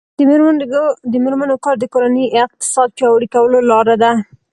د 1.11 1.13
میرمنو 1.23 1.55
کار 1.63 1.75
د 1.79 1.85
کورنۍ 1.93 2.25
اقتصاد 2.45 2.89
پیاوړی 2.97 3.27
کولو 3.35 3.59
لاره 3.71 3.95
ده. 4.01 4.11